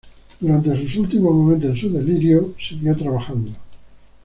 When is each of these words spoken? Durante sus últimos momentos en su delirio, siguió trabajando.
Durante 0.39 0.75
sus 0.81 0.97
últimos 0.97 1.31
momentos 1.31 1.69
en 1.69 1.77
su 1.77 1.89
delirio, 1.91 2.55
siguió 2.57 2.97
trabajando. 2.97 3.51